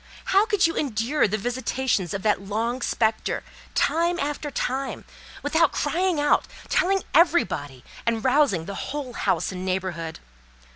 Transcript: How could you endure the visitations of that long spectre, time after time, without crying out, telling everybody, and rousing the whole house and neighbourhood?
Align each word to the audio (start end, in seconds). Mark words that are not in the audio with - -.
How 0.33 0.47
could 0.47 0.65
you 0.65 0.75
endure 0.75 1.27
the 1.27 1.37
visitations 1.37 2.11
of 2.15 2.23
that 2.23 2.41
long 2.41 2.81
spectre, 2.81 3.43
time 3.75 4.19
after 4.19 4.49
time, 4.49 5.05
without 5.43 5.73
crying 5.73 6.19
out, 6.19 6.45
telling 6.69 7.03
everybody, 7.13 7.83
and 8.03 8.23
rousing 8.25 8.65
the 8.65 8.73
whole 8.73 9.13
house 9.13 9.51
and 9.51 9.63
neighbourhood? 9.63 10.17